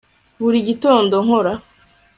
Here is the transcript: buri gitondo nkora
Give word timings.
buri 0.41 0.59
gitondo 0.67 1.15
nkora 1.25 1.53